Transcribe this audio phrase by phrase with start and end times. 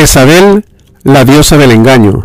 [0.00, 0.64] Jezabel,
[1.02, 2.24] la diosa del engaño.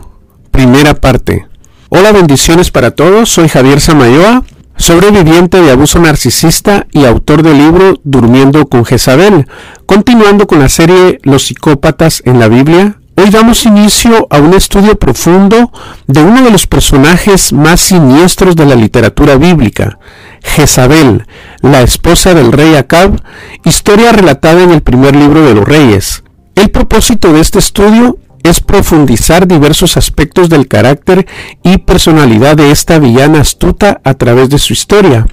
[0.49, 1.45] Primera parte.
[1.89, 3.29] Hola, bendiciones para todos.
[3.29, 4.45] Soy Javier Samayoa,
[4.77, 9.49] sobreviviente de abuso narcisista y autor del libro Durmiendo con Jezabel.
[9.85, 14.97] Continuando con la serie Los psicópatas en la Biblia, hoy damos inicio a un estudio
[14.97, 15.73] profundo
[16.07, 19.99] de uno de los personajes más siniestros de la literatura bíblica,
[20.41, 21.27] Jezabel,
[21.59, 23.21] la esposa del rey Acab,
[23.65, 26.23] historia relatada en el primer libro de los reyes.
[26.55, 31.25] El propósito de este estudio es profundizar diversos aspectos del carácter
[31.63, 35.25] y personalidad de esta villana astuta a través de su historia,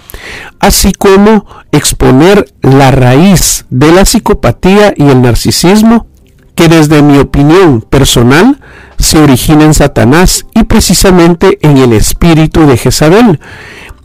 [0.60, 6.06] así como exponer la raíz de la psicopatía y el narcisismo
[6.54, 8.60] que desde mi opinión personal
[8.98, 13.40] se origina en Satanás y precisamente en el espíritu de Jezabel.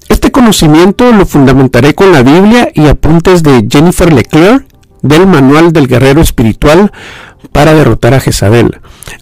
[0.09, 4.65] Este conocimiento lo fundamentaré con la Biblia y apuntes de Jennifer Leclerc
[5.07, 6.91] del manual del guerrero espiritual
[7.51, 8.79] para derrotar a Jezabel,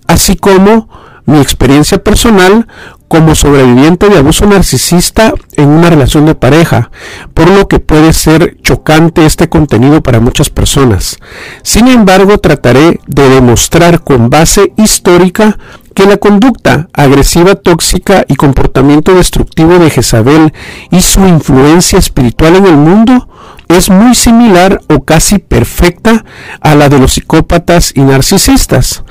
[0.08, 0.90] así como
[1.26, 2.68] mi experiencia personal
[3.08, 6.92] como sobreviviente de abuso narcisista en una relación de pareja,
[7.34, 11.18] por lo que puede ser chocante este contenido para muchas personas.
[11.62, 15.58] Sin embargo, trataré de demostrar con base histórica
[15.94, 20.54] que la conducta agresiva, tóxica y comportamiento destructivo de Jezabel
[20.92, 23.30] y su influencia espiritual en el mundo
[23.68, 26.24] es muy similar o casi perfecta
[26.62, 29.04] a la de los psicópatas y narcisistas.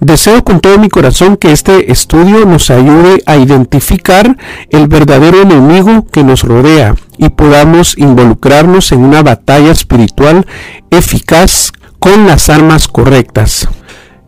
[0.00, 4.36] Deseo con todo mi corazón que este estudio nos ayude a identificar
[4.70, 10.46] el verdadero enemigo que nos rodea y podamos involucrarnos en una batalla espiritual
[10.90, 13.68] eficaz con las armas correctas.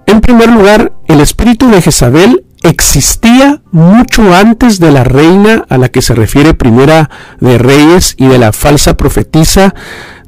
[0.06, 5.88] En primer lugar, el espíritu de Jezabel existía mucho antes de la reina a la
[5.88, 7.10] que se refiere Primera
[7.40, 9.74] de Reyes y de la falsa profetisa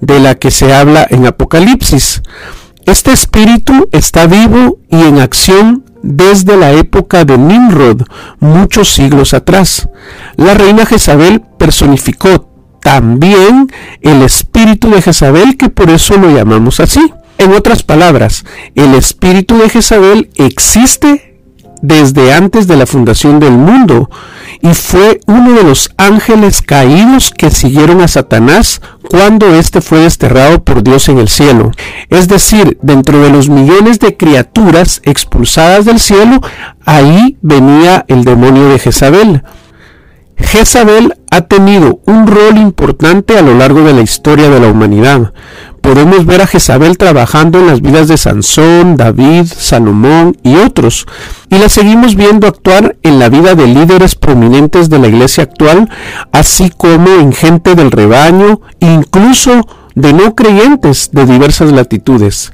[0.01, 2.23] de la que se habla en Apocalipsis.
[2.87, 8.03] Este espíritu está vivo y en acción desde la época de Nimrod,
[8.41, 9.89] muchos siglos atrás.
[10.37, 12.51] La reina Jezabel personificó
[12.83, 17.01] también el espíritu de Jezabel, que por eso lo llamamos así.
[17.39, 18.45] En otras palabras,
[18.75, 21.34] el espíritu de Jezabel existe
[21.85, 24.09] desde antes de la fundación del mundo
[24.63, 28.81] y fue uno de los ángeles caídos que siguieron a Satanás
[29.11, 31.73] cuando éste fue desterrado por Dios en el cielo.
[32.09, 36.41] Es decir, dentro de los millones de criaturas expulsadas del cielo,
[36.87, 39.43] ahí venía el demonio de Jezabel.
[40.37, 45.33] Jezabel ha tenido un rol importante a lo largo de la historia de la humanidad.
[45.81, 51.07] Podemos ver a Jezabel trabajando en las vidas de Sansón, David, Salomón y otros,
[51.51, 55.91] y la seguimos viendo actuar en la vida de líderes prominentes de la iglesia actual,
[56.33, 62.53] así como en gente del rebaño, incluso de no creyentes de diversas latitudes.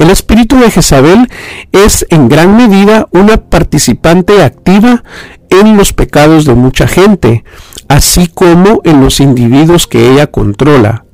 [0.00, 1.28] El espíritu de Jezabel
[1.72, 5.04] es en gran medida una participante activa
[5.50, 7.44] en los pecados de mucha gente,
[7.86, 11.04] así como en los individuos que ella controla,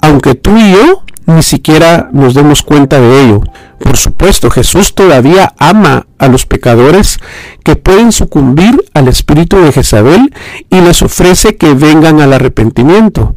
[0.00, 3.40] aunque tú y yo ni siquiera nos demos cuenta de ello.
[3.80, 7.18] Por supuesto, Jesús todavía ama a los pecadores
[7.64, 10.32] que pueden sucumbir al espíritu de Jezabel
[10.70, 13.34] y les ofrece que vengan al arrepentimiento.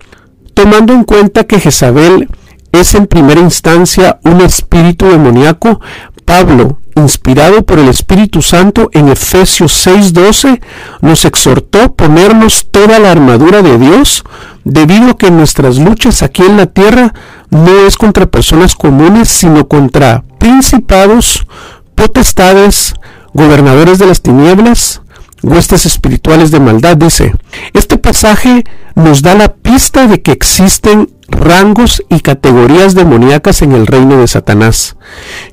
[0.54, 2.30] Tomando en cuenta que Jezabel
[2.72, 5.82] es en primera instancia un espíritu demoníaco,
[6.26, 10.62] Pablo, inspirado por el Espíritu Santo en Efesios 6:12,
[11.02, 14.24] nos exhortó a ponernos toda la armadura de Dios,
[14.64, 17.14] debido a que nuestras luchas aquí en la tierra
[17.50, 21.48] no es contra personas comunes, sino contra principados,
[21.96, 22.94] potestades,
[23.34, 25.02] gobernadores de las tinieblas,
[25.44, 27.34] huestes espirituales de maldad, dice.
[27.74, 28.64] Este pasaje
[28.96, 34.28] nos da la pista de que existen rangos y categorías demoníacas en el reino de
[34.28, 34.98] Satanás.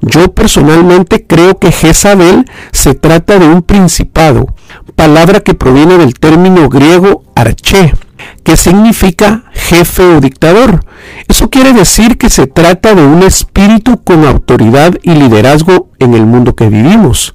[0.01, 4.55] Yo personalmente creo que Jezabel se trata de un principado,
[4.95, 7.95] palabra que proviene del término griego arché,
[8.43, 10.85] que significa jefe o dictador.
[11.29, 16.27] Eso quiere decir que se trata de un espíritu con autoridad y liderazgo en el
[16.27, 17.35] mundo que vivimos.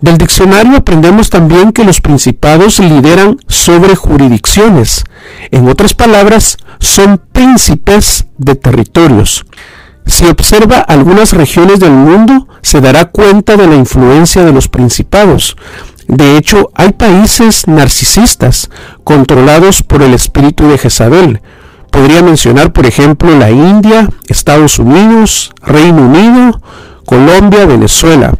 [0.00, 5.04] Del diccionario aprendemos también que los principados lideran sobre jurisdicciones.
[5.50, 9.46] En otras palabras, son príncipes de territorios.
[10.04, 15.56] Si observa algunas regiones del mundo, se dará cuenta de la influencia de los principados.
[16.08, 18.70] De hecho, hay países narcisistas
[19.02, 21.40] controlados por el espíritu de Jezabel.
[21.90, 26.60] Podría mencionar, por ejemplo, la India, Estados Unidos, Reino Unido,
[27.04, 28.34] Colombia, Venezuela.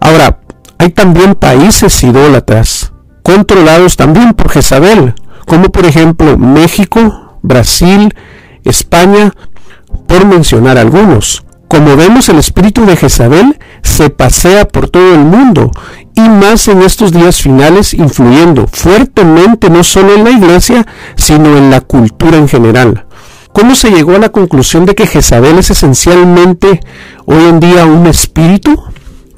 [0.00, 0.39] Ahora,
[0.80, 2.90] hay también países idólatras,
[3.22, 5.14] controlados también por Jezabel,
[5.46, 8.14] como por ejemplo México, Brasil,
[8.64, 9.30] España,
[10.08, 11.44] por mencionar algunos.
[11.68, 15.70] Como vemos, el espíritu de Jezabel se pasea por todo el mundo
[16.14, 21.70] y más en estos días finales, influyendo fuertemente no solo en la iglesia, sino en
[21.70, 23.04] la cultura en general.
[23.52, 26.80] ¿Cómo se llegó a la conclusión de que Jezabel es esencialmente
[27.26, 28.82] hoy en día un espíritu?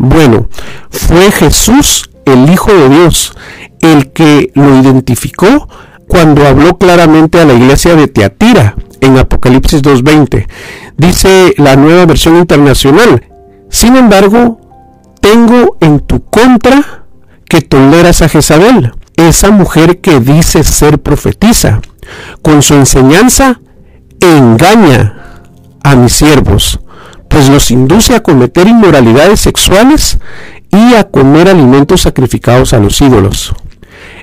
[0.05, 0.49] Bueno,
[0.91, 3.33] fue Jesús, el Hijo de Dios,
[3.81, 5.69] el que lo identificó
[6.09, 10.49] cuando habló claramente a la iglesia de Teatira en Apocalipsis 2.20.
[10.97, 13.23] Dice la nueva versión internacional,
[13.71, 14.61] sin embargo,
[15.21, 17.05] tengo en tu contra
[17.49, 21.81] que toleras a Jezabel, esa mujer que dice ser profetisa.
[22.43, 23.61] Con su enseñanza
[24.19, 25.15] engaña
[25.85, 26.81] a mis siervos,
[27.33, 30.19] pues los induce a cometer inmoralidades sexuales
[30.71, 33.55] y a comer alimentos sacrificados a los ídolos.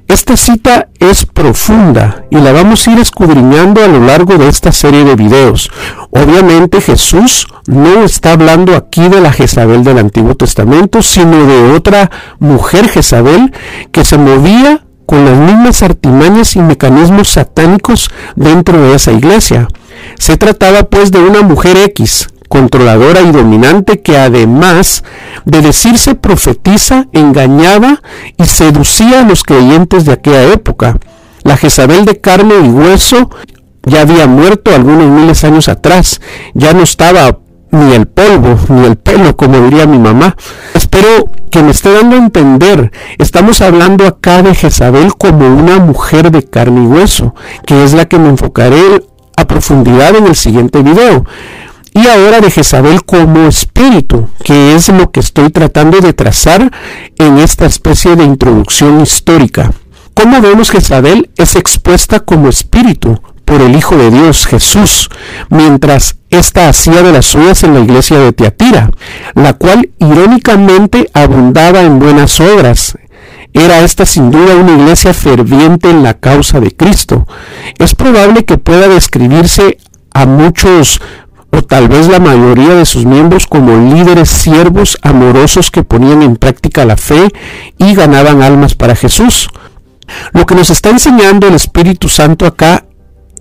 [0.08, 4.72] Esta cita es profunda y la vamos a ir escudriñando a lo largo de esta
[4.72, 5.70] serie de videos.
[6.12, 12.10] Obviamente Jesús no está hablando aquí de la Jezabel del Antiguo Testamento, sino de otra
[12.40, 13.54] mujer Jezabel
[13.92, 19.68] que se movía con las mismas artimañas y mecanismos satánicos dentro de esa iglesia.
[20.18, 25.04] Se trataba pues de una mujer X, controladora y dominante que además
[25.46, 28.02] de decirse profetiza, engañaba
[28.38, 30.98] y seducía a los creyentes de aquella época.
[31.44, 33.30] La Jezabel de carne y hueso
[33.84, 36.20] ya había muerto algunos miles de años atrás,
[36.54, 37.38] ya no estaba
[37.72, 40.36] ni el polvo, ni el pelo, como diría mi mamá.
[40.74, 42.92] Espero que me esté dando a entender.
[43.20, 47.36] Estamos hablando acá de Jezabel como una mujer de carne y hueso,
[47.66, 49.04] que es la que me enfocaré
[49.38, 51.26] a profundidad en el siguiente video
[51.94, 56.72] y ahora de Jezabel como espíritu, que es lo que estoy tratando de trazar
[57.18, 59.72] en esta especie de introducción histórica.
[60.14, 65.10] Como vemos Jezabel es expuesta como espíritu por el Hijo de Dios, Jesús,
[65.50, 68.92] mientras ésta hacía de las suyas en la iglesia de Teatira,
[69.34, 72.96] la cual irónicamente abundaba en buenas obras,
[73.54, 77.28] era esta sin duda una iglesia ferviente en la causa de Cristo.
[77.80, 79.78] Es probable que pueda describirse
[80.14, 81.02] a muchos
[81.52, 86.36] o tal vez la mayoría de sus miembros como líderes siervos amorosos que ponían en
[86.36, 87.30] práctica la fe
[87.78, 89.50] y ganaban almas para Jesús.
[90.34, 92.86] Lo que nos está enseñando el Espíritu Santo acá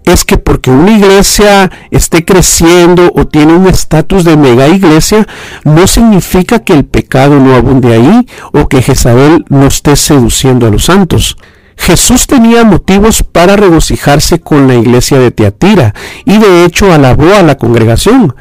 [0.04, 5.26] es que porque una iglesia esté creciendo o tiene un estatus de mega iglesia,
[5.64, 10.70] no significa que el pecado no abunde ahí o que Jezabel no esté seduciendo a
[10.70, 11.36] los santos.
[11.78, 15.94] Jesús tenía motivos para regocijarse con la iglesia de Teatira
[16.24, 18.34] y de hecho alabó a la congregación.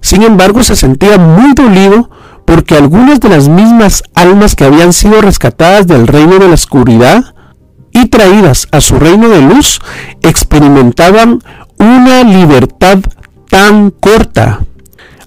[0.00, 2.10] Sin embargo, se sentía muy dolido
[2.46, 7.34] porque algunas de las mismas almas que habían sido rescatadas del reino de la oscuridad
[7.92, 9.80] y traídas a su reino de luz
[10.22, 11.40] experimentaban
[11.78, 12.98] una libertad
[13.48, 14.60] tan corta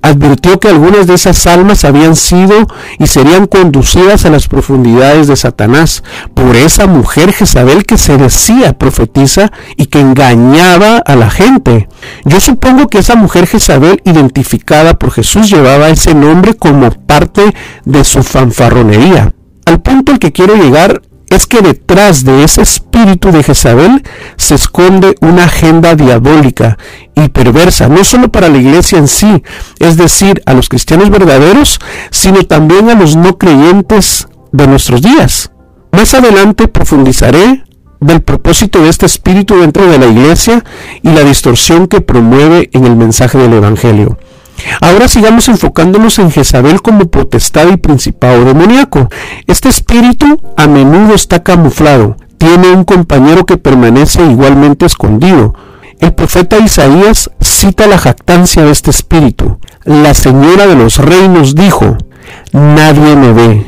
[0.08, 2.68] advirtió que algunas de esas almas habían sido
[3.00, 8.78] y serían conducidas a las profundidades de Satanás por esa mujer Jezabel que se decía
[8.78, 11.90] profetiza y que engañaba a la gente.
[12.26, 17.54] Yo supongo que esa mujer Jezabel identificada por Jesús llevaba ese nombre como parte
[17.86, 19.34] de su fanfarronería.
[19.66, 24.04] Al punto al que quiero llegar es que detrás de ese espíritu de Jezabel
[24.38, 26.78] se esconde una agenda diabólica
[27.16, 29.44] y perversa, no solo para la iglesia en sí,
[29.80, 31.80] es decir, a los cristianos verdaderos,
[32.12, 35.52] sino también a los no creyentes de nuestros días.
[35.92, 37.64] Más adelante profundizaré
[38.00, 40.64] del propósito de este espíritu dentro de la iglesia
[41.02, 44.18] y la distorsión que promueve en el mensaje del Evangelio.
[44.82, 49.10] Ahora sigamos enfocándonos en Jezabel como potestad y principado demoníaco.
[49.48, 55.54] Este espíritu a menudo está camuflado, tiene un compañero que permanece igualmente escondido.
[56.00, 59.60] El profeta Isaías cita la jactancia de este espíritu.
[59.84, 61.98] La señora de los reinos dijo,
[62.52, 63.66] nadie me ve.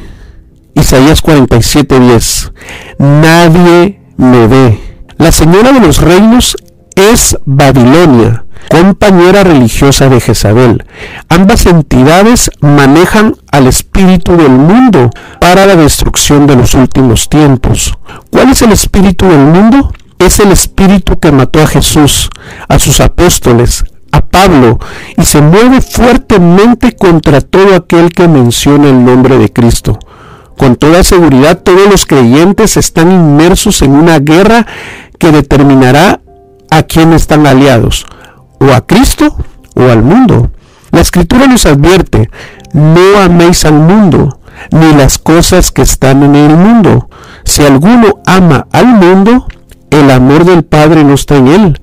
[0.75, 2.51] Isaías 47:10,
[2.99, 4.79] nadie me ve.
[5.17, 6.55] La señora de los reinos
[6.99, 10.85] es Babilonia compañera religiosa de Jezabel.
[11.27, 17.97] Ambas entidades manejan al espíritu del mundo para la destrucción de los últimos tiempos.
[18.29, 19.91] ¿Cuál es el espíritu del mundo?
[20.19, 22.29] Es el espíritu que mató a Jesús,
[22.67, 24.79] a sus apóstoles, a Pablo
[25.17, 29.97] y se mueve fuertemente contra todo aquel que menciona el nombre de Cristo.
[30.57, 34.67] Con toda seguridad todos los creyentes están inmersos en una guerra
[35.17, 36.19] que determinará
[36.71, 38.05] a quién están aliados
[38.59, 39.35] o a Cristo
[39.75, 40.51] o al mundo.
[40.91, 42.29] La escritura nos advierte,
[42.73, 44.39] no améis al mundo,
[44.71, 47.09] ni las cosas que están en el mundo.
[47.43, 49.47] Si alguno ama al mundo,
[49.89, 51.81] el amor del Padre no está en él,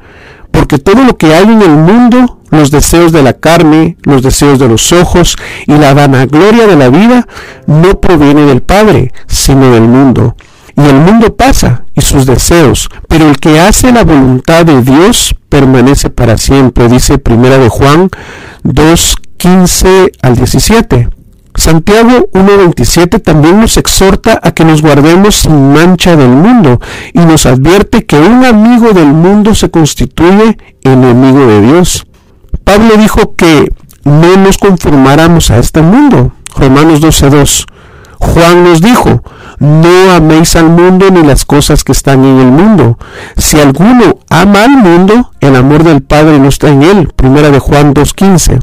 [0.50, 4.58] porque todo lo que hay en el mundo, los deseos de la carne, los deseos
[4.58, 7.26] de los ojos y la vanagloria de la vida
[7.66, 10.36] no proviene del Padre, sino del mundo.
[10.76, 15.34] Y el mundo pasa y sus deseos, pero el que hace la voluntad de Dios
[15.48, 18.10] permanece para siempre, dice Primera de Juan
[18.62, 21.08] 2, 15 al 17.
[21.54, 26.80] Santiago 1.27 también nos exhorta a que nos guardemos sin mancha del mundo
[27.14, 32.06] y nos advierte que un amigo del mundo se constituye enemigo de Dios.
[32.62, 33.72] Pablo dijo que
[34.04, 36.32] no nos conformáramos a este mundo.
[36.54, 37.64] Romanos 12.2.
[38.26, 39.22] Juan nos dijo,
[39.58, 42.98] no améis al mundo ni las cosas que están en el mundo.
[43.36, 47.12] Si alguno ama al mundo, el amor del Padre no está en él.
[47.16, 48.60] Primera de Juan 2.15.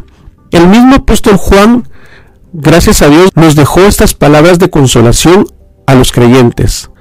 [0.52, 1.88] El mismo apóstol Juan,
[2.52, 5.48] gracias a Dios, nos dejó estas palabras de consolación
[5.88, 6.92] a los creyentes.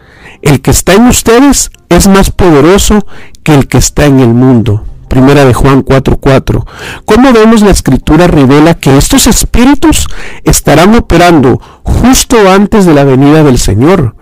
[0.41, 3.07] El que está en ustedes es más poderoso
[3.43, 4.85] que el que está en el mundo.
[5.13, 6.65] Primera de Juan 4:4.
[7.05, 10.07] ¿Cómo vemos la escritura revela que estos espíritus
[10.43, 14.17] estarán operando justo antes de la venida del Señor?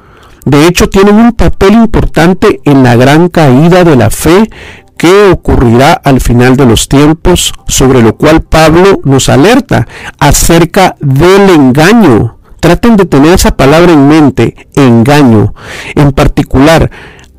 [0.45, 4.51] De hecho, tienen un papel importante en la gran caída de la fe
[4.99, 9.87] que ocurrirá al final de los tiempos, sobre lo cual Pablo nos alerta
[10.19, 12.39] acerca del engaño.
[12.59, 15.55] Traten de tener esa palabra en mente, engaño.
[15.95, 16.91] En particular,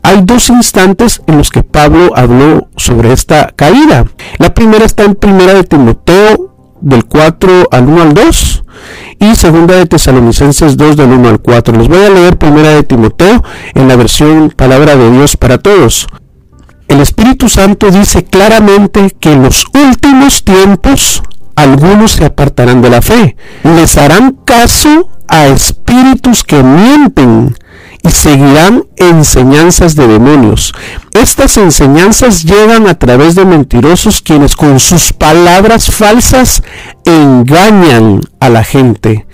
[0.03, 4.05] hay dos instantes en los que Pablo habló sobre esta caída.
[4.39, 8.63] La primera está en primera de Timoteo del 4 al 1 al 2
[9.19, 11.77] y segunda de Tesalonicenses 2 del 1 al 4.
[11.77, 13.43] Les voy a leer primera de Timoteo
[13.75, 16.07] en la versión Palabra de Dios para todos.
[16.87, 21.23] El Espíritu Santo dice claramente que en los últimos tiempos
[21.55, 23.37] algunos se apartarán de la fe.
[23.63, 27.55] Les harán caso a espíritus que mienten
[28.03, 30.73] y seguirán enseñanzas de demonios.
[31.13, 36.63] Estas enseñanzas llegan a través de mentirosos quienes con sus palabras falsas
[37.05, 39.27] engañan a la gente.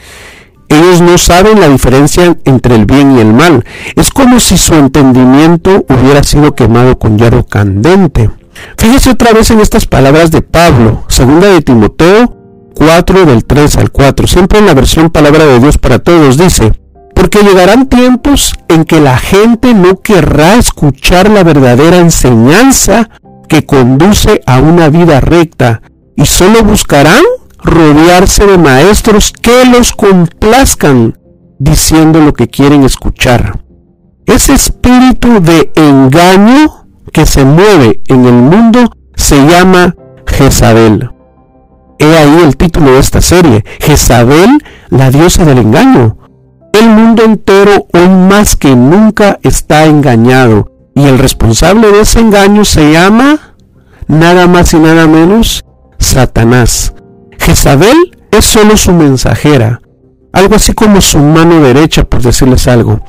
[0.70, 3.64] Ellos no saben la diferencia entre el bien y el mal.
[3.96, 8.30] Es como si su entendimiento hubiera sido quemado con hierro candente.
[8.78, 12.36] Fíjese otra vez en estas palabras de Pablo, segunda de Timoteo
[12.74, 16.74] 4 del 3 al 4, siempre en la versión palabra de Dios para todos, dice,
[17.18, 23.10] porque llegarán tiempos en que la gente no querrá escuchar la verdadera enseñanza
[23.50, 25.82] que conduce a una vida recta
[26.16, 27.24] y solo buscarán
[27.64, 31.18] rodearse de maestros que los complazcan
[31.58, 33.64] diciendo lo que quieren escuchar.
[34.28, 39.96] Ese espíritu de engaño que se mueve en el mundo se llama
[40.28, 41.10] Jezabel.
[41.98, 46.18] He ahí el título de esta serie, Jezabel, la diosa del engaño.
[46.80, 52.66] El mundo entero hoy más que nunca está engañado y el responsable de ese engaño
[52.66, 53.56] se llama
[54.08, 55.66] nada más y nada menos
[55.98, 56.94] Satanás.
[57.40, 59.82] Jezabel es solo su mensajera,
[60.32, 63.00] algo así como su mano derecha, por decirles algo.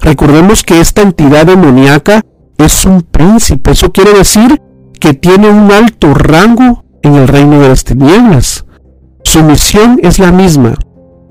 [0.00, 2.22] Recordemos que esta entidad demoníaca
[2.56, 4.62] es un príncipe, eso quiere decir
[4.98, 8.64] que tiene un alto rango en el reino de las tinieblas.
[9.24, 10.78] Su misión es la misma,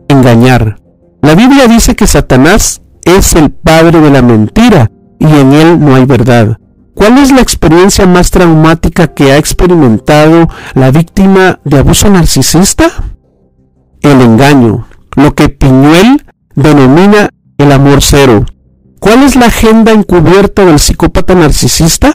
[0.07, 0.78] engañar.
[1.21, 5.95] La Biblia dice que Satanás es el padre de la mentira y en él no
[5.95, 6.57] hay verdad.
[6.93, 12.89] ¿Cuál es la experiencia más traumática que ha experimentado la víctima de abuso narcisista?
[14.01, 18.45] El engaño, lo que Piñuel denomina el amor cero.
[18.99, 22.11] ¿Cuál es la agenda encubierta del psicópata narcisista?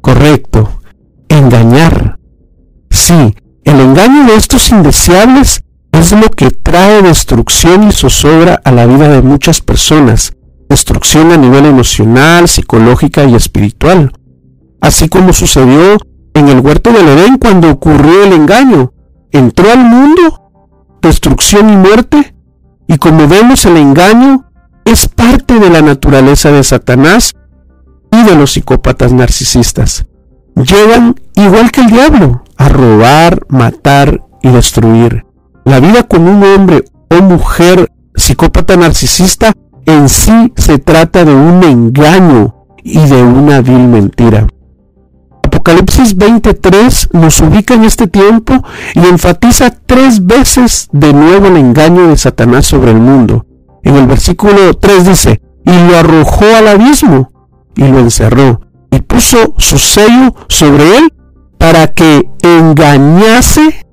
[0.00, 0.80] Correcto,
[1.28, 2.18] engañar.
[2.90, 5.61] Sí, el engaño de estos indeseables
[5.92, 10.32] es lo que trae destrucción y zozobra a la vida de muchas personas,
[10.68, 14.12] destrucción a nivel emocional, psicológica y espiritual,
[14.80, 15.98] así como sucedió
[16.34, 18.92] en el huerto del Edén cuando ocurrió el engaño.
[19.30, 20.42] Entró al mundo
[21.02, 22.34] destrucción y muerte,
[22.86, 24.46] y como vemos el engaño
[24.84, 27.34] es parte de la naturaleza de Satanás
[28.10, 30.06] y de los psicópatas narcisistas.
[30.54, 35.24] Llegan, igual que el diablo, a robar, matar y destruir.
[35.64, 39.52] La vida con un hombre o mujer psicópata narcisista
[39.86, 44.46] en sí se trata de un engaño y de una vil mentira.
[45.44, 48.54] Apocalipsis 23 nos ubica en este tiempo
[48.94, 53.46] y enfatiza tres veces de nuevo el engaño de Satanás sobre el mundo.
[53.84, 57.30] En el versículo 3 dice, y lo arrojó al abismo
[57.76, 61.12] y lo encerró y puso su sello sobre él
[61.58, 63.86] para que engañase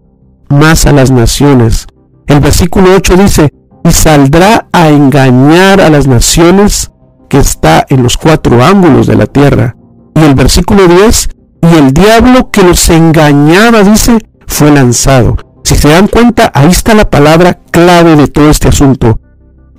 [0.49, 1.87] más a las naciones.
[2.27, 3.53] El versículo 8 dice,
[3.83, 6.91] y saldrá a engañar a las naciones
[7.29, 9.75] que está en los cuatro ángulos de la tierra.
[10.15, 11.29] Y el versículo 10,
[11.61, 15.37] y el diablo que los engañaba, dice, fue lanzado.
[15.63, 19.19] Si se dan cuenta, ahí está la palabra clave de todo este asunto.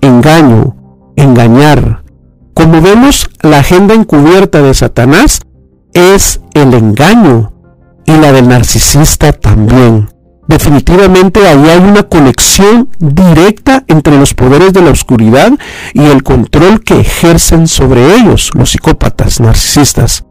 [0.01, 0.77] Engaño,
[1.17, 2.05] engañar.
[2.55, 5.41] Como vemos, la agenda encubierta de Satanás
[5.93, 7.53] es el engaño
[8.07, 10.09] y la del narcisista también.
[10.51, 15.53] Definitivamente ahí hay una conexión directa entre los poderes de la oscuridad
[15.95, 20.25] y el control que ejercen sobre ellos los psicópatas narcisistas.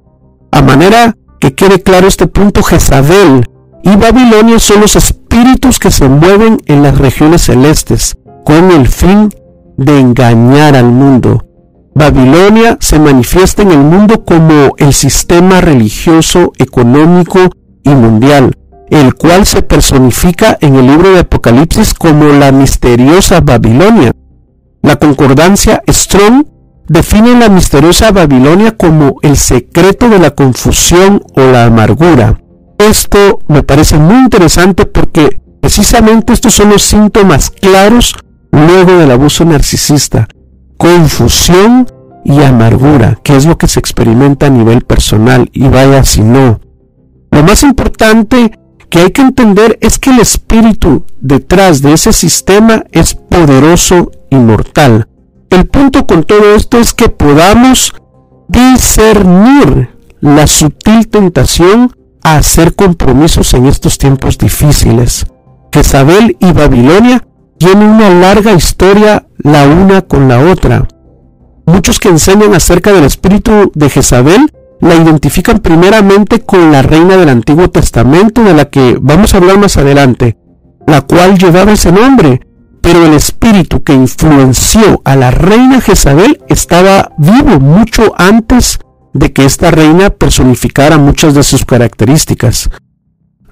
[0.52, 3.46] A manera que quede claro este punto, Jezabel
[3.82, 9.30] y Babilonia son los espíritus que se mueven en las regiones celestes con el fin
[9.78, 11.46] de engañar al mundo.
[11.96, 17.40] Babilonia se manifiesta en el mundo como el sistema religioso, económico
[17.84, 18.59] y mundial,
[18.90, 24.12] el cual se personifica en el libro de Apocalipsis como la misteriosa Babilonia.
[24.82, 26.46] La concordancia Strong
[26.88, 32.42] define la misteriosa Babilonia como el secreto de la confusión o la amargura.
[32.78, 38.16] Esto me parece muy interesante porque precisamente estos son los síntomas claros
[38.52, 40.28] luego del abuso narcisista.
[40.78, 41.88] Confusión
[42.24, 46.60] y amargura, que es lo que se experimenta a nivel personal y vaya si no.
[47.32, 48.58] Lo más importante
[48.90, 54.36] que hay que entender es que el espíritu detrás de ese sistema es poderoso y
[54.36, 55.08] mortal.
[55.50, 57.94] El punto con todo esto es que podamos
[58.48, 59.90] discernir
[60.22, 65.26] la sutil tentación a hacer compromisos en estos tiempos difíciles.
[65.72, 67.26] Jezabel y Babilonia
[67.58, 70.88] tienen una larga historia la una con la otra.
[71.66, 77.30] Muchos que enseñan acerca del espíritu de Jezabel la identifican primeramente con la reina del
[77.30, 80.38] Antiguo Testamento de la que vamos a hablar más adelante,
[80.88, 82.42] la cual llevaba ese nombre,
[82.82, 88.80] pero el espíritu que influenció a la reina Jezabel estaba vivo mucho antes
[89.14, 92.70] de que esta reina personificara muchas de sus características.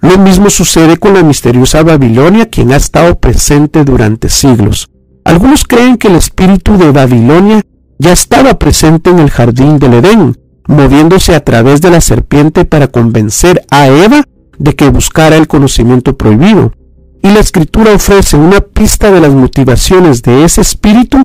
[0.01, 4.89] Lo mismo sucede con la misteriosa Babilonia, quien ha estado presente durante siglos.
[5.25, 7.61] Algunos creen que el espíritu de Babilonia
[7.99, 12.87] ya estaba presente en el jardín del Edén, moviéndose a través de la serpiente para
[12.87, 14.23] convencer a Eva
[14.59, 16.73] de que buscara el conocimiento prohibido.
[17.21, 21.23] Y la escritura ofrece una pista de las motivaciones de ese espíritu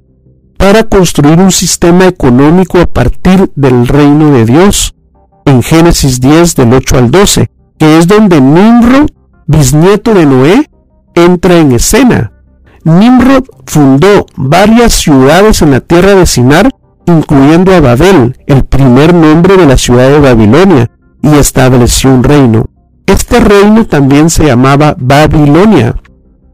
[0.57, 4.94] para construir un sistema económico a partir del reino de Dios.
[5.44, 9.09] En Génesis 10 del 8 al 12, que es donde Nimrod,
[9.46, 10.70] bisnieto de Noé,
[11.14, 12.33] entra en escena.
[12.85, 16.70] Nimrod fundó varias ciudades en la tierra de Sinar,
[17.06, 20.90] incluyendo a Babel, el primer nombre de la ciudad de Babilonia,
[21.22, 22.66] y estableció un reino.
[23.06, 25.96] Este reino también se llamaba Babilonia.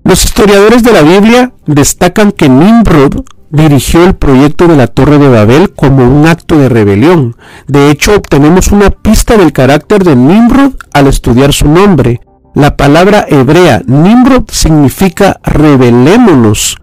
[0.05, 5.29] Los historiadores de la Biblia destacan que Nimrod dirigió el proyecto de la Torre de
[5.29, 7.37] Babel como un acto de rebelión.
[7.67, 12.21] De hecho, obtenemos una pista del carácter de Nimrod al estudiar su nombre.
[12.55, 16.79] La palabra hebrea Nimrod significa rebelémonos.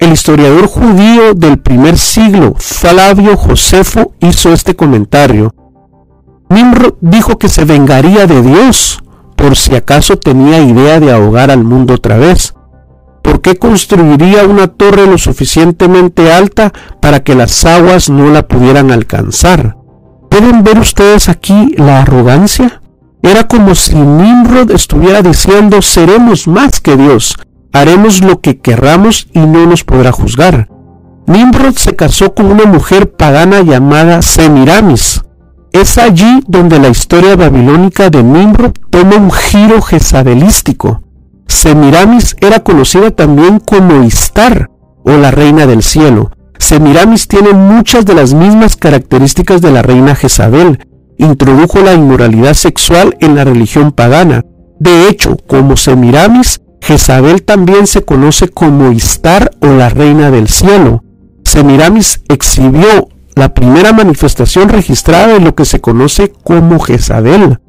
[0.00, 5.54] El historiador judío del primer siglo, Flavio Josefo, hizo este comentario.
[6.48, 8.98] Nimrod dijo que se vengaría de Dios
[9.36, 12.54] por si acaso tenía idea de ahogar al mundo otra vez.
[13.22, 18.90] ¿Por qué construiría una torre lo suficientemente alta para que las aguas no la pudieran
[18.90, 19.76] alcanzar?
[20.30, 22.80] ¿Pueden ver ustedes aquí la arrogancia?
[23.22, 27.36] Era como si Nimrod estuviera diciendo seremos más que Dios,
[27.72, 30.68] haremos lo que querramos y no nos podrá juzgar.
[31.26, 35.22] Nimrod se casó con una mujer pagana llamada Semiramis.
[35.72, 41.02] Es allí donde la historia babilónica de Nimrod toma un giro jezabelístico.
[41.46, 44.70] Semiramis era conocida también como Istar
[45.04, 46.30] o la reina del cielo.
[46.58, 50.86] Semiramis tiene muchas de las mismas características de la reina Jezabel.
[51.16, 54.44] Introdujo la inmoralidad sexual en la religión pagana.
[54.78, 61.04] De hecho, como Semiramis, Jezabel también se conoce como Istar o la reina del cielo.
[61.44, 67.60] Semiramis exhibió la primera manifestación registrada de lo que se conoce como Jezabel.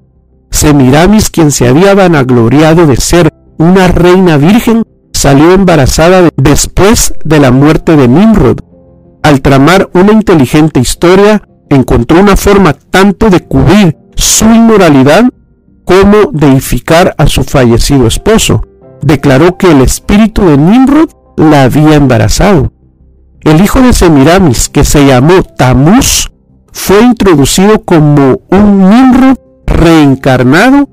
[0.49, 4.81] Semiramis, quien se había vanagloriado de ser una reina virgen,
[5.13, 8.57] salió embarazada después de la muerte de Nimrod.
[9.21, 15.25] Al tramar una inteligente historia, encontró una forma tanto de cubrir su inmoralidad
[15.85, 18.63] como deificar a su fallecido esposo.
[19.01, 22.71] Declaró que el espíritu de Nimrod la había embarazado.
[23.41, 26.31] El hijo de Semiramis, que se llamó Tamuz,
[26.71, 30.87] fue introducido como un Nimrod reencarnado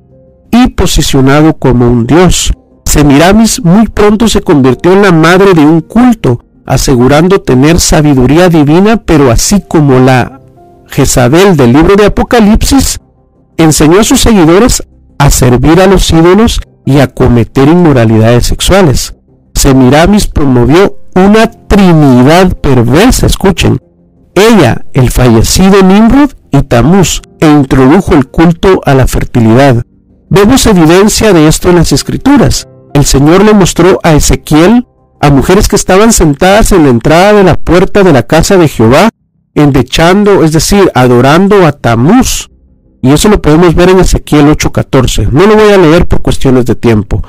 [0.51, 2.53] y posicionado como un dios.
[2.85, 8.97] Semiramis muy pronto se convirtió en la madre de un culto, asegurando tener sabiduría divina,
[9.05, 10.41] pero así como la
[10.87, 12.99] Jezabel del libro de Apocalipsis,
[13.59, 14.83] enseñó a sus seguidores
[15.19, 19.15] a servir a los ídolos y a cometer inmoralidades sexuales.
[19.55, 23.79] Semiramis promovió una trinidad perversa, escuchen.
[24.35, 29.83] Ella, el fallecido Nimrod y Tamuz, e introdujo el culto a la fertilidad.
[30.31, 32.69] Vemos evidencia de esto en las escrituras.
[32.95, 34.87] El Señor le mostró a Ezequiel
[35.21, 38.69] a mujeres que estaban sentadas en la entrada de la puerta de la casa de
[38.69, 39.11] Jehová,
[39.55, 42.49] endechando, es decir, adorando a Tamuz.
[43.03, 45.29] Y eso lo podemos ver en Ezequiel 8:14.
[45.31, 47.23] No lo voy a leer por cuestiones de tiempo.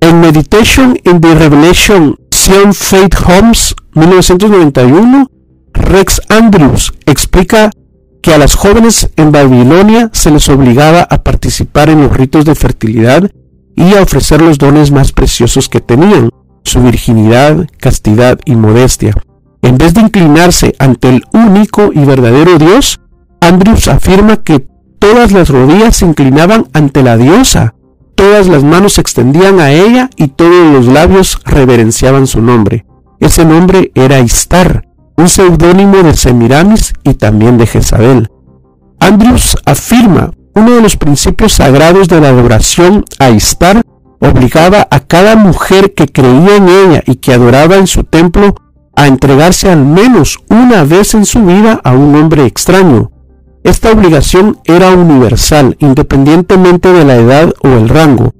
[0.00, 5.26] En Meditation in the Revelation, Sion Faith Homes, 1991,
[5.72, 7.70] Rex Andrews explica
[8.22, 12.54] que a las jóvenes en Babilonia se les obligaba a participar en los ritos de
[12.54, 13.30] fertilidad
[13.74, 16.30] y a ofrecer los dones más preciosos que tenían,
[16.64, 19.14] su virginidad, castidad y modestia.
[19.62, 23.00] En vez de inclinarse ante el único y verdadero Dios,
[23.40, 24.66] Andrews afirma que
[24.98, 27.74] todas las rodillas se inclinaban ante la diosa,
[28.14, 32.86] todas las manos se extendían a ella y todos los labios reverenciaban su nombre.
[33.20, 38.30] Ese nombre era Istar, un seudónimo de Semiramis y también de Jezabel.
[39.00, 43.82] Andrews afirma uno de los principios sagrados de la adoración a Istar
[44.20, 48.54] obligaba a cada mujer que creía en ella y que adoraba en su templo
[48.94, 53.10] a entregarse al menos una vez en su vida a un hombre extraño.
[53.66, 58.32] Esta obligación era universal, independientemente de la edad o el rango.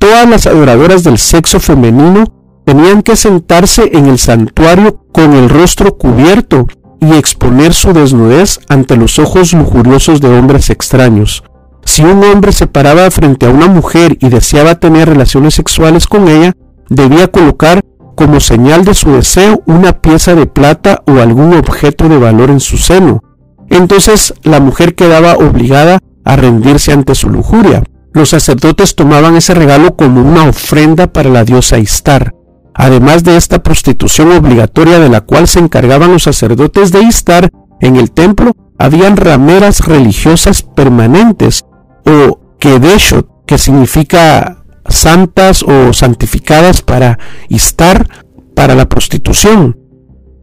[0.00, 2.24] Todas las adoradoras del sexo femenino
[2.66, 6.66] tenían que sentarse en el santuario con el rostro cubierto
[7.00, 11.44] y exponer su desnudez ante los ojos lujuriosos de hombres extraños.
[11.84, 16.26] Si un hombre se paraba frente a una mujer y deseaba tener relaciones sexuales con
[16.26, 16.54] ella,
[16.88, 17.82] debía colocar
[18.16, 22.58] como señal de su deseo una pieza de plata o algún objeto de valor en
[22.58, 23.22] su seno.
[23.72, 27.82] Entonces la mujer quedaba obligada a rendirse ante su lujuria.
[28.12, 32.34] Los sacerdotes tomaban ese regalo como una ofrenda para la diosa Istar.
[32.74, 37.96] Además de esta prostitución obligatoria de la cual se encargaban los sacerdotes de Istar, en
[37.96, 41.64] el templo habían rameras religiosas permanentes
[42.04, 48.06] o Kedeshot, que significa santas o santificadas para Istar,
[48.54, 49.78] para la prostitución.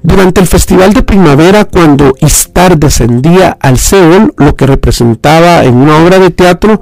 [0.02, 5.98] Durante el festival de primavera, cuando Istar descendía al Seol, lo que representaba en una
[5.98, 6.80] obra de teatro,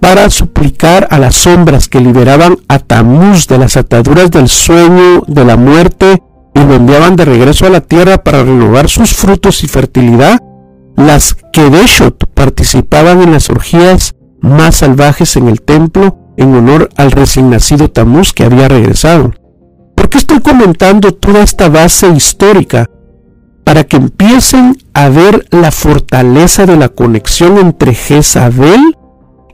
[0.00, 5.44] para suplicar a las sombras que liberaban a Tamuz de las ataduras del sueño, de
[5.44, 6.22] la muerte,
[6.54, 10.40] y lo enviaban de regreso a la tierra para renovar sus frutos y fertilidad,
[10.96, 17.50] las Kedeshot participaban en las orgías más salvajes en el templo en honor al recién
[17.50, 19.32] nacido Tamuz que había regresado.
[19.96, 22.88] ¿Por qué estoy comentando toda esta base histórica?
[23.64, 28.96] Para que empiecen a ver la fortaleza de la conexión entre Jezabel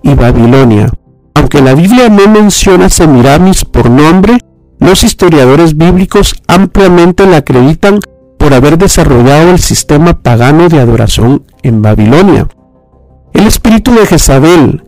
[0.03, 0.91] y Babilonia.
[1.35, 4.39] Aunque la Biblia no menciona Semiramis por nombre,
[4.79, 8.01] los historiadores bíblicos ampliamente la acreditan
[8.37, 12.49] por haber desarrollado el sistema pagano de adoración en Babilonia.
[13.33, 14.83] El espíritu de Jezabel,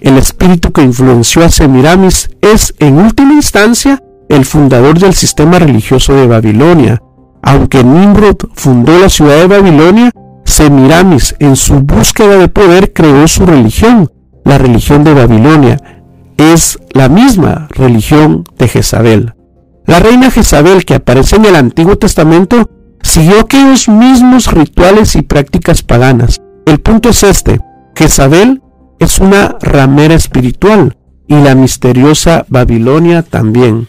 [0.00, 6.14] el espíritu que influenció a Semiramis, es en última instancia el fundador del sistema religioso
[6.14, 7.02] de Babilonia.
[7.42, 10.10] Aunque Nimrod fundó la ciudad de Babilonia,
[10.44, 14.10] Semiramis en su búsqueda de poder creó su religión,
[14.44, 15.78] la religión de Babilonia.
[16.36, 19.34] Es la misma religión de Jezabel.
[19.86, 22.70] La reina Jezabel que aparece en el Antiguo Testamento
[23.02, 26.40] siguió aquellos mismos rituales y prácticas paganas.
[26.66, 27.60] El punto es este.
[27.94, 28.62] Jezabel
[28.98, 33.88] es una ramera espiritual y la misteriosa Babilonia también.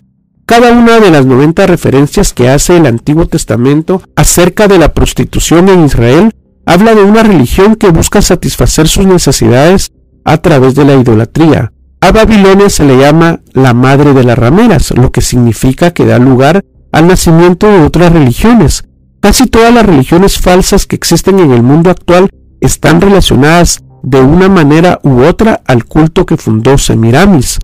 [0.49, 5.69] Cada una de las 90 referencias que hace el Antiguo Testamento acerca de la prostitución
[5.69, 6.31] en Israel
[6.65, 9.91] habla de una religión que busca satisfacer sus necesidades
[10.25, 11.71] a través de la idolatría.
[12.01, 16.17] A Babilonia se le llama la madre de las rameras, lo que significa que da
[16.17, 18.85] lugar al nacimiento de otras religiones.
[19.19, 22.27] Casi todas las religiones falsas que existen en el mundo actual
[22.59, 27.59] están relacionadas de una manera u otra al culto que fundó Semiramis.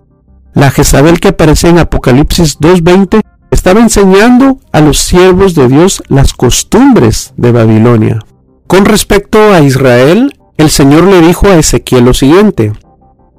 [0.56, 6.32] La Jezabel que aparece en Apocalipsis 2.20 estaba enseñando a los siervos de Dios las
[6.32, 8.20] costumbres de Babilonia.
[8.66, 12.72] Con respecto a Israel, el Señor le dijo a Ezequiel lo siguiente,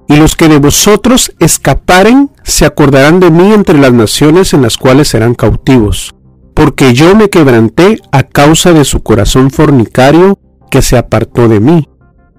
[0.08, 4.78] y los que de vosotros escaparen se acordarán de mí entre las naciones en las
[4.78, 6.14] cuales serán cautivos,
[6.54, 10.38] porque yo me quebranté a causa de su corazón fornicario
[10.70, 11.90] que se apartó de mí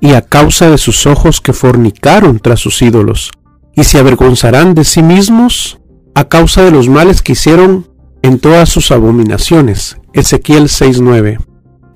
[0.00, 3.32] y a causa de sus ojos que fornicaron tras sus ídolos,
[3.78, 5.78] y se avergonzarán de sí mismos
[6.14, 7.86] a causa de los males que hicieron
[8.22, 9.96] en todas sus abominaciones.
[10.12, 11.38] Ezequiel 6:9.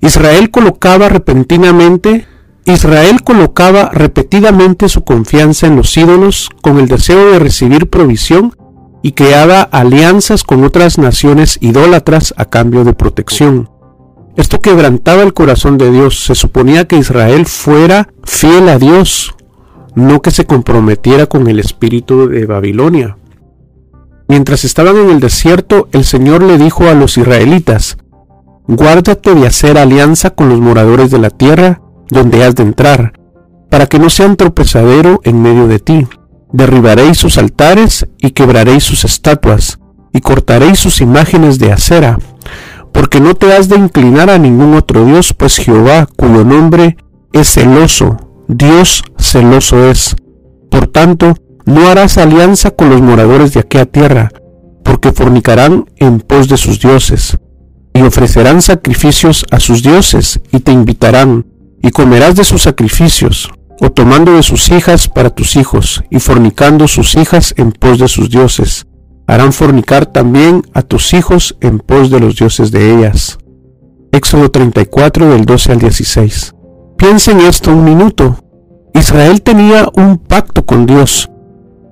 [0.00, 2.26] Israel colocaba repentinamente
[2.64, 8.54] Israel colocaba repetidamente su confianza en los ídolos con el deseo de recibir provisión
[9.02, 13.68] y creaba alianzas con otras naciones idólatras a cambio de protección.
[14.36, 16.24] Esto quebrantaba el corazón de Dios.
[16.24, 19.34] Se suponía que Israel fuera fiel a Dios,
[19.94, 23.16] no que se comprometiera con el espíritu de Babilonia.
[24.28, 27.98] Mientras estaban en el desierto, el Señor le dijo a los israelitas,
[28.66, 33.12] Guárdate de hacer alianza con los moradores de la tierra donde has de entrar,
[33.70, 36.06] para que no sean tropezadero en medio de ti.
[36.52, 39.78] Derribaréis sus altares y quebraréis sus estatuas,
[40.12, 42.18] y cortaréis sus imágenes de acera,
[42.92, 46.96] porque no te has de inclinar a ningún otro Dios, pues Jehová, cuyo nombre
[47.32, 50.14] es celoso, Dios celoso es.
[50.70, 51.34] Por tanto,
[51.64, 54.30] no harás alianza con los moradores de aquella tierra,
[54.84, 57.38] porque fornicarán en pos de sus dioses,
[57.94, 61.46] y ofrecerán sacrificios a sus dioses, y te invitarán,
[61.82, 66.88] y comerás de sus sacrificios, o tomando de sus hijas para tus hijos, y fornicando
[66.88, 68.86] sus hijas en pos de sus dioses.
[69.26, 73.38] Harán fornicar también a tus hijos en pos de los dioses de ellas.
[74.10, 76.54] Éxodo 34 del 12 al 16.
[76.98, 78.41] Piensa en esto un minuto.
[78.94, 81.30] Israel tenía un pacto con Dios.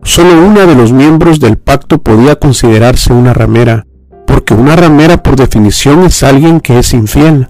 [0.02, 3.86] Solo una de los miembros del pacto podía considerarse una ramera,
[4.26, 7.48] porque una ramera por definición es alguien que es infiel.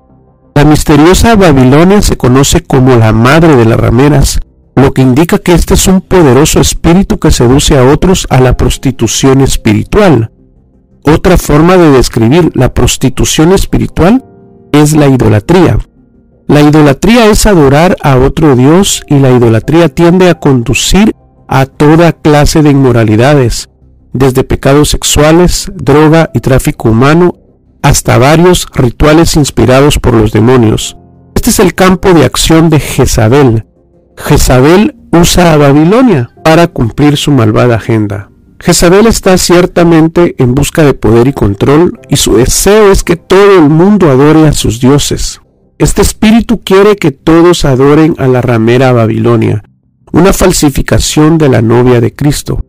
[0.55, 4.41] La misteriosa Babilonia se conoce como la madre de las rameras,
[4.77, 8.57] lo que indica que este es un poderoso espíritu que seduce a otros a la
[8.57, 10.33] prostitución espiritual.
[11.05, 14.25] Otra forma de describir la prostitución espiritual
[14.73, 15.79] es la idolatría.
[16.51, 21.15] La idolatría es adorar a otro Dios y la idolatría tiende a conducir
[21.47, 23.71] a toda clase de inmoralidades,
[24.13, 27.35] desde pecados sexuales, droga y tráfico humano,
[27.83, 30.97] hasta varios rituales inspirados por los demonios.
[31.37, 33.67] Este es el campo de acción de Jezabel.
[34.17, 38.29] Jezabel usa a Babilonia para cumplir su malvada agenda.
[38.59, 43.57] Jezabel está ciertamente en busca de poder y control y su deseo es que todo
[43.57, 45.41] el mundo adore a sus dioses.
[45.81, 49.63] Este espíritu quiere que todos adoren a la ramera Babilonia,
[50.13, 52.63] una falsificación de la novia de Cristo.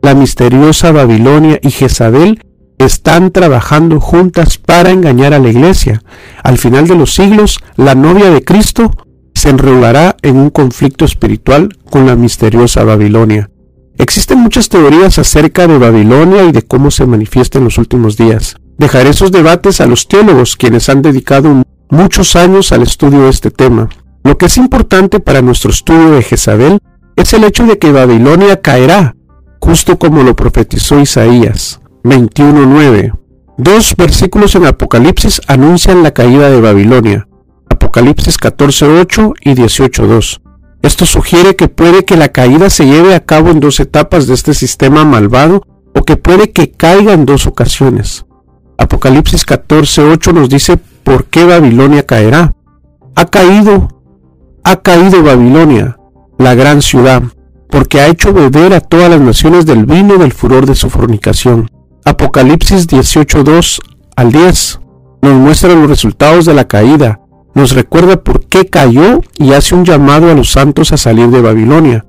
[0.00, 2.40] La misteriosa Babilonia y Jezabel
[2.78, 6.02] están trabajando juntas para engañar a la iglesia.
[6.42, 8.90] Al final de los siglos, la novia de Cristo
[9.34, 13.50] se enrolará en un conflicto espiritual con la misteriosa Babilonia.
[13.98, 18.56] Existen muchas teorías acerca de Babilonia y de cómo se manifiesta en los últimos días.
[18.78, 23.50] Dejaré esos debates a los teólogos, quienes han dedicado muchos años al estudio de este
[23.50, 23.88] tema.
[24.22, 26.78] Lo que es importante para nuestro estudio de Jezabel
[27.16, 29.14] es el hecho de que Babilonia caerá,
[29.60, 31.80] justo como lo profetizó Isaías.
[32.04, 33.12] 21.9.
[33.56, 37.28] Dos versículos en Apocalipsis anuncian la caída de Babilonia.
[37.68, 40.40] Apocalipsis 14.8 y 18.2.
[40.82, 44.34] Esto sugiere que puede que la caída se lleve a cabo en dos etapas de
[44.34, 45.62] este sistema malvado
[45.94, 48.26] o que puede que caiga en dos ocasiones.
[48.76, 52.54] Apocalipsis 14.8 nos dice por qué Babilonia caerá.
[53.14, 53.88] Ha caído,
[54.64, 55.98] ha caído Babilonia,
[56.38, 57.22] la gran ciudad,
[57.70, 61.70] porque ha hecho beber a todas las naciones del vino del furor de su fornicación.
[62.04, 63.80] Apocalipsis 18.2
[64.16, 64.80] al 10
[65.22, 67.20] nos muestra los resultados de la caída,
[67.54, 71.40] nos recuerda por qué cayó y hace un llamado a los santos a salir de
[71.40, 72.04] Babilonia.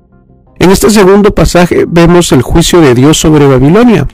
[0.58, 4.08] En este segundo pasaje vemos el juicio de Dios sobre Babilonia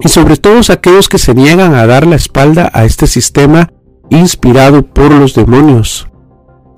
[0.00, 3.70] y sobre todos aquellos que se niegan a dar la espalda a este sistema
[4.10, 6.08] inspirado por los demonios.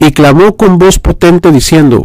[0.01, 2.05] Y clamó con voz potente diciendo,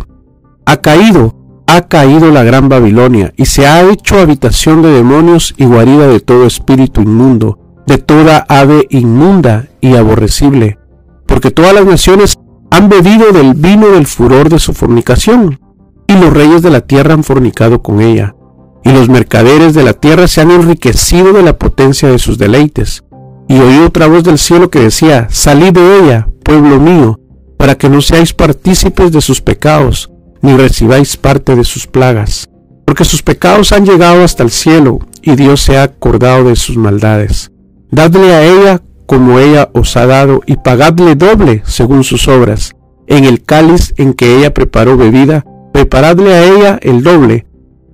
[0.65, 1.36] Ha caído,
[1.67, 6.19] ha caído la gran Babilonia, y se ha hecho habitación de demonios y guarida de
[6.19, 10.79] todo espíritu inmundo, de toda ave inmunda y aborrecible,
[11.25, 12.38] porque todas las naciones
[12.71, 15.59] han bebido del vino del furor de su fornicación,
[16.07, 18.36] y los reyes de la tierra han fornicado con ella,
[18.83, 23.03] y los mercaderes de la tierra se han enriquecido de la potencia de sus deleites.
[23.47, 27.19] Y oí otra voz del cielo que decía, Salid de ella, pueblo mío,
[27.58, 30.10] para que no seáis partícipes de sus pecados,
[30.41, 32.49] ni recibáis parte de sus plagas,
[32.86, 36.75] porque sus pecados han llegado hasta el cielo, y Dios se ha acordado de sus
[36.75, 37.51] maldades.
[37.91, 42.73] Dadle a ella como ella os ha dado, y pagadle doble según sus obras.
[43.08, 47.45] En el cáliz en que ella preparó bebida, preparadle a ella el doble,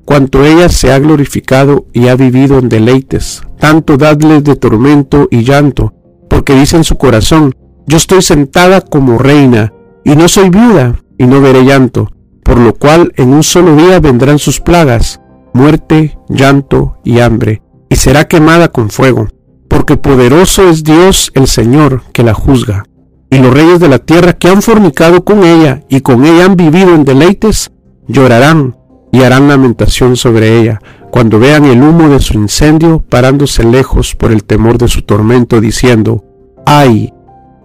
[0.10, 5.44] cuanto ella se ha glorificado y ha vivido en deleites, tanto dadle de tormento y
[5.44, 5.94] llanto,
[6.28, 7.54] porque dice en su corazón,
[7.86, 9.72] yo estoy sentada como reina,
[10.04, 12.10] y no soy viuda, y no veré llanto,
[12.44, 15.22] por lo cual en un solo día vendrán sus plagas,
[15.54, 19.28] muerte, llanto y hambre, y será quemada con fuego,
[19.68, 22.84] porque poderoso es Dios el Señor que la juzga.
[23.30, 26.56] y los reyes de la tierra que han fornicado con ella y con ella han
[26.56, 27.70] vivido en deleites,
[28.08, 28.79] llorarán
[29.12, 30.80] y harán lamentación sobre ella,
[31.12, 35.60] cuando vean el humo de su incendio parándose lejos por el temor de su tormento,
[35.60, 36.24] diciendo,
[36.66, 37.14] ay,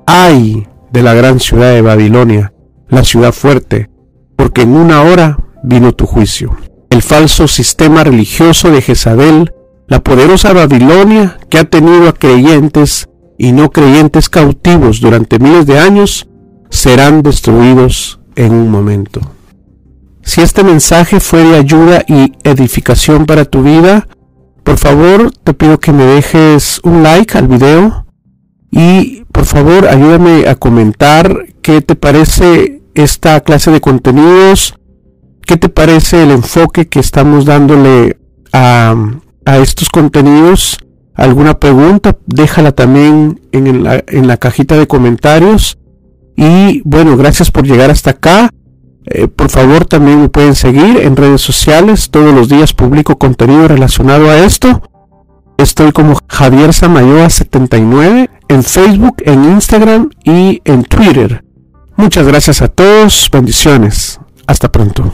[0.06, 2.52] ay de la gran ciudad de Babilonia,
[2.88, 3.90] la ciudad fuerte,
[4.36, 6.56] porque en una hora vino tu juicio.
[6.90, 9.52] El falso sistema religioso de Jezabel,
[9.88, 15.78] la poderosa Babilonia que ha tenido a creyentes y no creyentes cautivos durante miles de
[15.78, 16.28] años,
[16.70, 19.20] serán destruidos en un momento.
[20.24, 24.08] Si este mensaje fue de ayuda y edificación para tu vida,
[24.64, 28.06] por favor te pido que me dejes un like al video
[28.70, 34.74] y por favor ayúdame a comentar qué te parece esta clase de contenidos,
[35.42, 38.16] qué te parece el enfoque que estamos dándole
[38.52, 38.96] a,
[39.60, 40.78] estos contenidos.
[41.14, 45.78] Alguna pregunta, déjala también en la, en la cajita de comentarios.
[46.36, 48.50] Y bueno, gracias por llegar hasta acá.
[49.06, 52.10] Eh, por favor, también me pueden seguir en redes sociales.
[52.10, 54.82] Todos los días publico contenido relacionado a esto.
[55.58, 61.44] Estoy como Javier Samayoa79 en Facebook, en Instagram y en Twitter.
[61.96, 63.28] Muchas gracias a todos.
[63.30, 64.18] Bendiciones.
[64.46, 65.12] Hasta pronto.